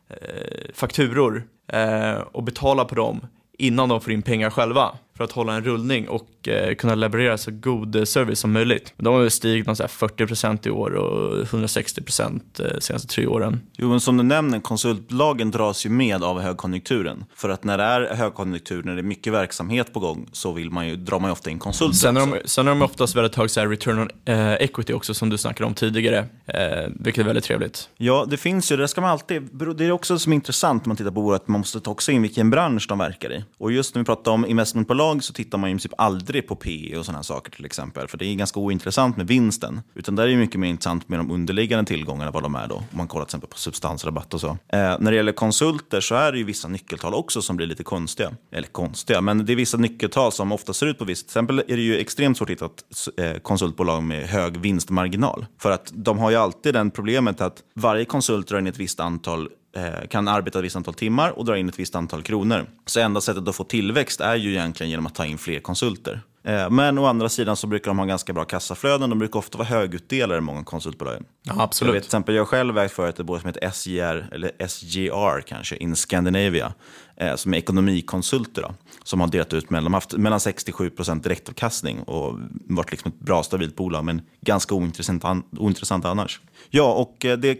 [0.08, 3.26] eh, fakturor eh, och betalar på dem
[3.58, 7.38] innan de får in pengar själva för att hålla en rullning och eh, kunna leverera
[7.38, 8.94] så god service som möjligt.
[8.96, 13.60] De har stigit 40% i år och 160% de senaste tre åren.
[13.76, 17.24] Jo, men som du nämner, konsultbolagen dras ju med av högkonjunkturen.
[17.34, 20.70] För att när det är högkonjunktur, när det är mycket verksamhet på gång, så vill
[20.70, 23.16] man ju, drar man ju ofta in konsulter sen är, de, sen är de oftast
[23.16, 26.90] väldigt hög så här, return on eh, equity också, som du snackade om tidigare, eh,
[27.00, 27.88] vilket är väldigt trevligt.
[27.96, 29.42] Ja, det finns ju, det ska man alltid,
[29.76, 32.12] det är också som är intressant när man tittar på bolaget, man måste ta också
[32.12, 33.44] in vilken bransch de verkar i.
[33.58, 36.56] Och just när vi pratar om investmentbolag bolag så tittar man ju princip aldrig på
[36.56, 38.08] PE och sådana saker till exempel.
[38.08, 39.80] För det är ganska ointressant med vinsten.
[39.94, 42.74] Utan där är det mycket mer intressant med de underliggande tillgångarna, vad de är då.
[42.74, 44.48] Om man kollar till exempel på substansrabatt och så.
[44.48, 47.84] Eh, när det gäller konsulter så är det ju vissa nyckeltal också som blir lite
[47.84, 48.30] konstiga.
[48.52, 51.26] Eller konstiga, men det är vissa nyckeltal som ofta ser ut på visst.
[51.26, 55.46] Till exempel är det ju extremt svårt att hitta ett eh, konsultbolag med hög vinstmarginal.
[55.58, 59.00] För att de har ju alltid det problemet att varje konsult drar in ett visst
[59.00, 62.66] antal Eh, kan arbeta ett visst antal timmar och dra in ett visst antal kronor.
[62.86, 66.20] Så enda sättet att få tillväxt är ju egentligen genom att ta in fler konsulter.
[66.48, 69.10] Eh, men å andra sidan så brukar de ha ganska bra kassaflöden.
[69.10, 71.22] De brukar ofta vara högutdelare, många konsultbolag.
[71.42, 71.88] Ja, absolut.
[71.88, 75.40] Jag vet till exempel, jag själv ägt förut ett bolag som heter SJR, eller SGR
[75.40, 76.74] kanske, in Scandinavia,
[77.16, 78.62] eh, som är ekonomikonsulter.
[78.62, 83.20] Då, som har delat ut mellan, haft mellan 67 procent direktavkastning och varit liksom ett
[83.20, 85.24] bra stabilt bolag, men ganska ointressant,
[85.58, 86.40] ointressant annars.
[86.70, 87.58] Ja, och eh, det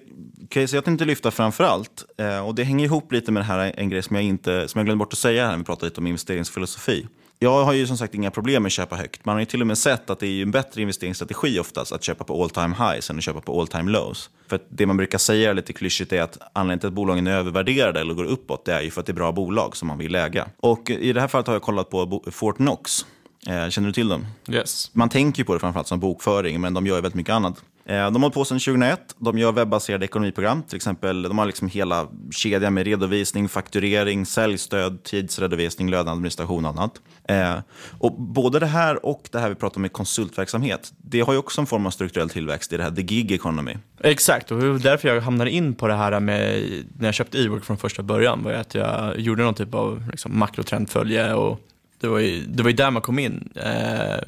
[0.49, 2.05] case jag tänkte lyfta framför allt,
[2.47, 4.87] och det hänger ihop lite med det här, en grej som jag, inte, som jag
[4.87, 7.07] glömde bort att säga här när vi pratade lite om investeringsfilosofi.
[7.41, 9.25] Jag har ju som sagt inga problem med att köpa högt.
[9.25, 12.03] Man har ju till och med sett att det är en bättre investeringsstrategi oftast att
[12.03, 14.31] köpa på all time highs än att köpa på all time lows.
[14.49, 18.01] För det man brukar säga lite klyschigt är att anledningen till att bolagen är övervärderade
[18.01, 20.15] eller går uppåt det är ju för att det är bra bolag som man vill
[20.15, 20.49] äga.
[20.61, 23.07] Och i det här fallet har jag kollat på Fortnox.
[23.47, 24.27] Eh, känner du till dem?
[24.49, 24.91] Yes.
[24.93, 27.63] Man tänker ju på det framförallt som bokföring, men de gör ju väldigt mycket annat.
[27.89, 29.01] Eh, de har hållit på sedan 2001.
[29.19, 30.63] De gör webbaserade ekonomiprogram.
[30.63, 36.93] Till exempel, de har liksom hela kedjan med redovisning, fakturering, säljstöd, tidsredovisning, löneadministration och annat.
[37.29, 37.59] Eh,
[37.99, 41.39] och både det här och det här vi pratar om med konsultverksamhet, det har ju
[41.39, 43.77] också en form av strukturell tillväxt i det här the gig economy.
[44.01, 46.63] Exakt, och det var därför jag hamnade in på det här med,
[46.99, 50.39] när jag köpte e-work från första början, var att jag gjorde någon typ av liksom,
[50.39, 51.61] makrotrendfölje och
[52.01, 53.53] det var, ju, det var ju där man kom in.
[53.55, 54.19] Eh,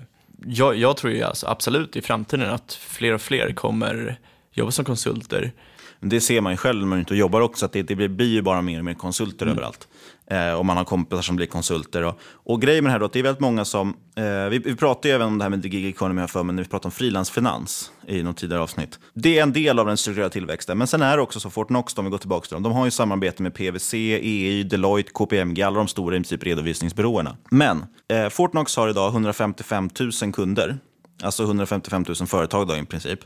[0.46, 4.18] jag, jag tror ju alltså absolut i framtiden att fler och fler kommer
[4.53, 5.53] jobba som konsulter.
[6.01, 8.43] Det ser man ju själv när man och jobbar också, att det, det blir ju
[8.43, 9.59] bara mer och mer konsulter mm.
[9.59, 9.89] överallt.
[10.31, 12.05] Eh, och man har kompisar som blir konsulter.
[12.05, 14.59] Och, och grejen med det här då, att det är väldigt många som, eh, vi,
[14.59, 16.87] vi pratar ju även om det här med gig economy för men när vi pratar
[16.87, 18.99] om frilansfinans i något tidigare avsnitt.
[19.15, 21.99] Det är en del av den strukturella tillväxten, men sen är det också så, Fortnox,
[21.99, 25.63] om vi går tillbaka till dem, de har ju samarbete med PWC, EY, Deloitte, KPMG,
[25.63, 27.37] alla de stora i princip redovisningsbyråerna.
[27.51, 29.91] Men eh, Fortnox har idag 155
[30.23, 30.79] 000 kunder
[31.23, 33.21] alltså 155 000 företag då, i princip,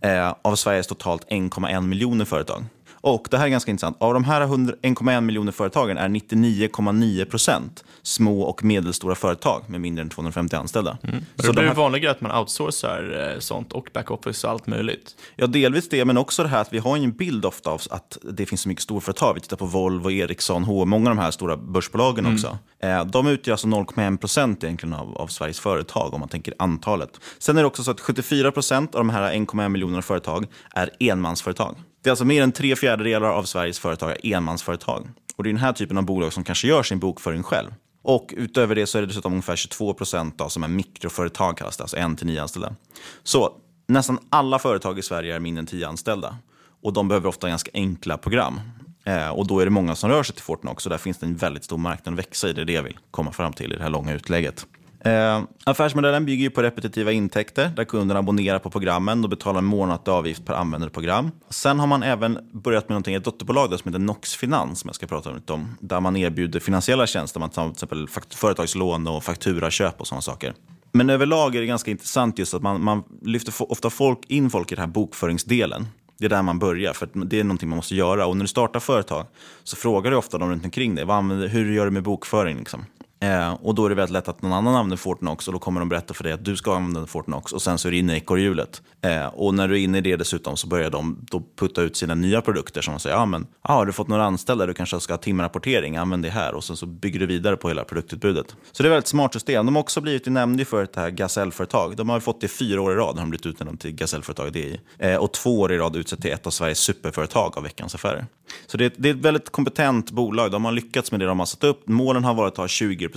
[0.00, 2.64] eh, av Sveriges totalt 1,1 miljoner företag.
[3.14, 3.96] Och det här är ganska intressant.
[4.00, 10.02] Av de här 1,1 miljoner företagen är 99,9 procent små och medelstora företag med mindre
[10.02, 10.98] än 250 anställda.
[11.02, 11.24] Mm.
[11.36, 14.66] Så det blir de här- vanligare att man outsourcar eh, sånt och backoffice och allt
[14.66, 15.16] möjligt.
[15.36, 18.18] Ja, delvis det, men också det här att vi har en bild ofta av att
[18.22, 19.34] det finns så mycket storföretag.
[19.34, 22.34] Vi tittar på Volvo, Ericsson, H&M, många av de här stora börsbolagen Mm.
[22.34, 22.58] också.
[22.82, 27.10] Eh, De utgör alltså 0,1 procent egentligen av, av Sveriges företag om man tänker antalet.
[27.38, 30.90] Sen är det också så att 74 procent av de här 1,1 miljoner företag är
[31.00, 31.76] enmansföretag.
[32.02, 35.08] Det är alltså mer än tre fjärdedelar av Sveriges företag är enmansföretag.
[35.36, 37.74] Och det är den här typen av bolag som kanske gör sin bokföring själv.
[38.02, 41.82] Och utöver det så är det dessutom ungefär 22 procent som är mikroföretag, kallas det,
[41.82, 42.74] alltså en till nio anställda.
[43.22, 43.52] Så
[43.86, 46.36] nästan alla företag i Sverige är mindre än tio anställda.
[46.82, 48.60] Och de behöver ofta ganska enkla program.
[49.04, 51.26] Eh, och då är det många som rör sig till Fortnox, så där finns det
[51.26, 52.52] en väldigt stor marknad att växa i.
[52.52, 54.66] Det är det jag vill komma fram till i det här långa utlägget.
[55.08, 59.64] Eh, affärsmodellen bygger ju på repetitiva intäkter där kunderna abonnerar på programmen och betalar en
[59.64, 61.30] månatlig avgift per användarprogram.
[61.50, 64.94] Sen har man även börjat med någonting, ett dotterbolag som heter Nox Finans, som jag
[64.94, 69.24] ska prata lite om, där man erbjuder finansiella tjänster, man tar till exempel företagslån och
[69.24, 70.54] fakturaköp och sådana saker.
[70.92, 74.72] Men överlag är det ganska intressant just att man, man lyfter ofta folk, in folk
[74.72, 75.86] i den här bokföringsdelen.
[76.18, 78.26] Det är där man börjar, för det är någonting man måste göra.
[78.26, 79.26] Och när du startar företag
[79.64, 82.58] så frågar du ofta de runt omkring dig, vad använder, hur gör du med bokföring?
[82.58, 82.84] Liksom?
[83.20, 85.80] Eh, och då är det väldigt lätt att någon annan använder Fortnox och då kommer
[85.80, 88.14] de berätta för dig att du ska använda Fortnox och sen så är du inne
[88.14, 88.82] i ekorrhjulet.
[89.02, 91.96] Eh, och när du är inne i det dessutom så börjar de då putta ut
[91.96, 95.00] sina nya produkter som säger, ja men ah, har du fått några anställda, du kanske
[95.00, 98.56] ska ha timrapportering, använd det här och sen så bygger du vidare på hela produktutbudet.
[98.72, 99.66] Så det är ett väldigt smart system.
[99.66, 101.96] De har också blivit nämnda för ett här Gasellföretag.
[101.96, 104.80] De har fått det fyra år i rad, har de blivit utnämnda till Gasellföretag DI.
[104.98, 108.26] Eh, och två år i rad utsett till ett av Sveriges superföretag av Veckans Affärer.
[108.66, 110.50] Så det är, det är ett väldigt kompetent bolag.
[110.50, 111.88] De har lyckats med det de har satt upp.
[111.88, 113.08] Målen har varit att ha 20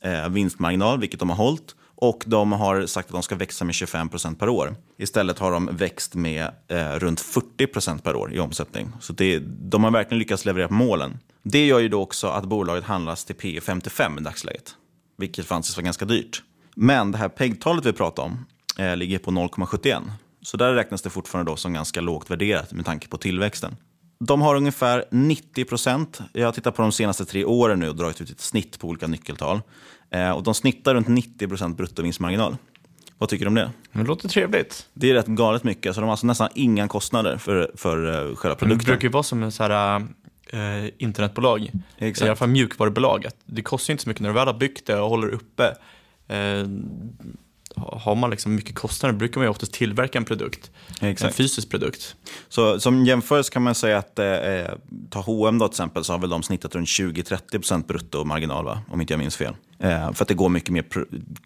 [0.00, 1.74] eh, vinstmarginal, vilket de har hållit.
[1.98, 4.74] Och de har sagt att de ska växa med 25% per år.
[4.98, 8.92] Istället har de växt med eh, runt 40% per år i omsättning.
[9.00, 11.18] Så det, de har verkligen lyckats leverera på målen.
[11.42, 14.74] Det gör ju då också att bolaget handlas till P 55 i dagsläget.
[15.18, 16.42] Vilket får anses vara ganska dyrt.
[16.74, 18.46] Men det här PEG-talet vi pratar om
[18.78, 20.02] eh, ligger på 0,71.
[20.42, 23.76] Så där räknas det fortfarande då som ganska lågt värderat med tanke på tillväxten.
[24.18, 26.20] De har ungefär 90 procent.
[26.32, 28.88] Jag har tittat på de senaste tre åren nu och dragit ut ett snitt på
[28.88, 29.60] olika nyckeltal.
[30.10, 32.56] Eh, och de snittar runt 90 procent bruttovinstmarginal.
[33.18, 33.70] Vad tycker du om det?
[33.92, 34.86] Det låter trevligt.
[34.94, 35.94] Det är rätt galet mycket.
[35.94, 38.78] Så de har alltså nästan inga kostnader för, för uh, själva Det produkten.
[38.78, 40.00] brukar ju vara som en så här,
[40.50, 42.26] eh, internetbolag, Exakt.
[42.26, 43.26] i alla fall mjukvarubolag.
[43.46, 45.64] Det kostar inte så mycket när du väl har byggt det och håller uppe.
[46.28, 46.66] Eh,
[47.76, 51.34] har man liksom mycket kostnader brukar man ju oftast tillverka en produkt, en Exakt.
[51.34, 52.16] fysisk produkt.
[52.48, 54.26] Så som jämförelse kan man säga att eh,
[55.10, 58.82] ta H&M då till exempel så har väl de snittat runt 20-30% bruttomarginal va?
[58.90, 59.56] om inte jag minns fel.
[59.78, 60.84] Eh, för att det går mycket mer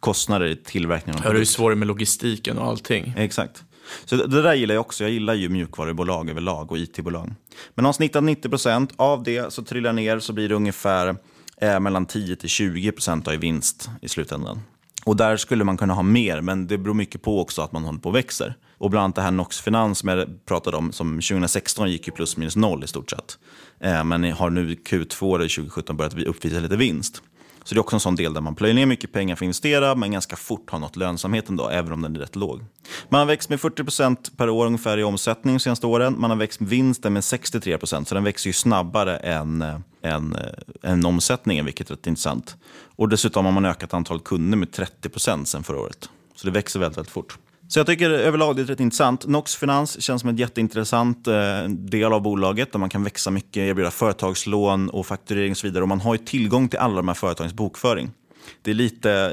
[0.01, 3.15] kostnader i tillverkningen Ja, det är ju svårare med logistiken och allting.
[3.17, 3.65] Exakt.
[4.05, 5.05] Så det, där gillar jag också.
[5.05, 7.35] Jag gillar ju mjukvarubolag överlag och it-bolag.
[7.75, 11.17] Men de snittar 90% av det så trillar ner så blir det ungefär
[11.61, 14.61] eh, mellan 10-20% i vinst i slutändan.
[15.05, 17.85] Och där skulle man kunna ha mer, men det beror mycket på också att man
[17.85, 18.55] håller på och växer.
[18.79, 22.13] Och bland annat det här Nox Finans som jag pratade om, som 2016 gick ju
[22.13, 23.39] plus minus noll i stort sett.
[23.81, 27.23] Eh, men har nu Q2 eller 2017 börjat uppvisa lite vinst.
[27.71, 29.47] Så det är också en sån del där man plöjer ner mycket pengar för att
[29.47, 32.65] investera, men ganska fort har nått lönsamheten då, även om den är rätt låg.
[33.09, 36.15] Man har växt med 40% per år ungefär i omsättning de senaste åren.
[36.19, 39.65] Man har växt vinsten med 63%, så den växer ju snabbare än,
[40.03, 40.37] än,
[40.83, 42.57] än omsättningen, vilket är rätt intressant.
[42.97, 46.09] Och dessutom har man ökat antalet kunder med 30% sen förra året.
[46.35, 47.39] Så det växer väldigt, väldigt fort.
[47.71, 49.27] Så jag tycker överlag det är rätt intressant.
[49.27, 53.57] Nox Finans känns som en jätteintressant eh, del av bolaget där man kan växa mycket,
[53.57, 55.83] erbjuda företagslån och fakturering och så vidare.
[55.83, 58.11] Och man har ju tillgång till alla de här företagens bokföring.
[58.63, 59.33] Det är lite,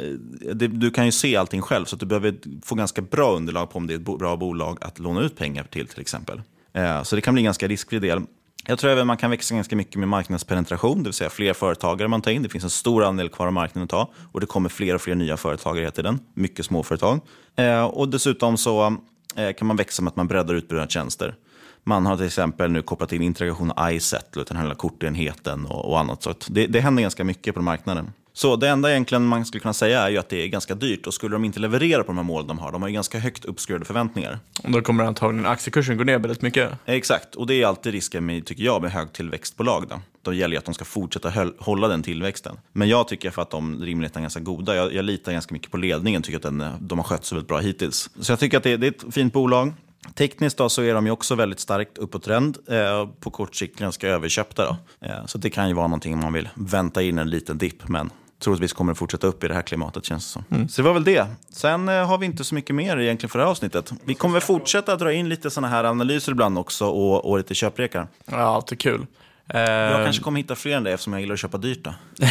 [0.53, 3.69] det, du kan ju se allting själv så att du behöver få ganska bra underlag
[3.69, 6.41] på om det är ett bra bolag att låna ut pengar till till exempel.
[6.73, 8.21] Eh, så det kan bli en ganska riskfri del.
[8.65, 12.07] Jag tror även man kan växa ganska mycket med marknadspenetration, det vill säga fler företagare
[12.07, 12.43] man tar in.
[12.43, 15.01] Det finns en stor andel kvar av marknaden att ta och det kommer fler och
[15.01, 16.19] fler nya företagare hela tiden.
[16.33, 17.19] Mycket småföretag.
[17.55, 18.97] Eh, och dessutom så
[19.35, 21.35] eh, kan man växa med att man breddar utbudet av tjänster.
[21.83, 25.89] Man har till exempel nu kopplat in integration av iSettle, den här lilla kortenheten och,
[25.89, 26.23] och annat.
[26.23, 28.11] Så det, det händer ganska mycket på marknaden.
[28.37, 31.07] Så det enda egentligen man skulle kunna säga är ju att det är ganska dyrt
[31.07, 33.19] och skulle de inte leverera på de här målen de har, de har ju ganska
[33.19, 34.39] högt uppskruvade förväntningar.
[34.63, 36.71] Och då kommer antagligen aktiekursen gå ner väldigt mycket.
[36.85, 39.85] Exakt, och det är alltid risken med, tycker jag, med högtillväxtbolag.
[39.89, 40.01] Då.
[40.21, 42.57] då gäller det att de ska fortsätta hålla den tillväxten.
[42.73, 44.75] Men jag tycker för att de rimligheten är ganska goda.
[44.75, 47.47] Jag, jag litar ganska mycket på ledningen, tycker att den, de har skött sig väldigt
[47.47, 48.09] bra hittills.
[48.19, 49.73] Så jag tycker att det, det är ett fint bolag.
[50.15, 52.57] Tekniskt då så är de ju också väldigt starkt uppåttrend.
[52.67, 54.65] Eh, på kort sikt ganska överköpta.
[54.65, 55.07] Då.
[55.07, 57.87] Eh, så det kan ju vara någonting om man vill vänta in en liten dipp.
[57.87, 60.43] Men troligtvis kommer att fortsätta upp i det här klimatet känns det som.
[60.51, 60.69] Mm.
[60.69, 61.27] Så det var väl det.
[61.49, 63.93] Sen eh, har vi inte så mycket mer egentligen för det här avsnittet.
[64.03, 68.07] Vi kommer fortsätta dra in lite sådana här analyser ibland också och, och lite köprekar.
[68.25, 69.05] Ja, alltid kul.
[69.53, 71.83] Jag Eh, kanske kommer hitta fler än det eftersom jag gillar att köpa dyrt.
[71.83, 71.93] Då.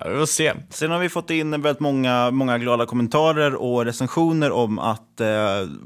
[0.00, 0.52] ja, vi får se.
[0.70, 5.28] Sen har vi fått in väldigt många, många glada kommentarer och recensioner om att eh,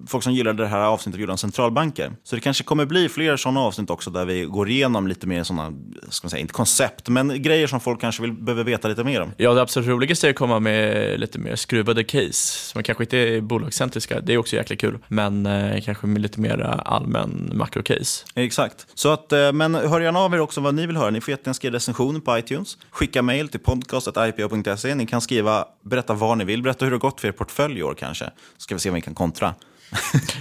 [0.07, 2.13] folk som gillade det här avsnittet gjorde om centralbanker.
[2.25, 5.43] Så det kanske kommer bli fler sådana avsnitt också där vi går igenom lite mer
[5.43, 5.73] sådana,
[6.09, 9.21] ska man säga, inte koncept, men grejer som folk kanske vill, behöver veta lite mer
[9.21, 9.33] om.
[9.37, 12.33] Ja, det absolut roligaste är att komma med lite mer skruvade case,
[12.73, 16.41] som kanske inte är bolagscentriska, det är också jäkligt kul, men eh, kanske med lite
[16.41, 18.25] mer allmän makrocase.
[18.35, 18.87] Exakt.
[18.95, 21.11] Så att, eh, men hör gärna av er också vad ni vill höra.
[21.11, 22.79] Ni får jättegärna skriva recensioner på iTunes.
[22.91, 24.95] Skicka mejl till podcast.ipo.se.
[24.95, 26.63] Ni kan skriva, berätta vad ni vill.
[26.63, 28.25] Berätta hur det har gått för er portfölj i år kanske.
[28.25, 28.31] Så
[28.63, 29.55] ska vi se om vi kan kontra.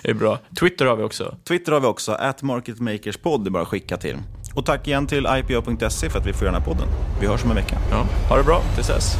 [0.03, 0.39] Det är bra.
[0.59, 1.35] Twitter har vi också.
[1.47, 2.11] Twitter har vi också.
[2.11, 3.47] At marketmakerspod.
[3.47, 4.17] Är bara att skicka till.
[4.53, 6.87] Och tack igen till ipo.se för att vi får göra den här podden.
[7.21, 7.77] Vi hörs om en vecka.
[7.91, 8.61] Ja, ha det bra.
[8.75, 9.15] Tills dess.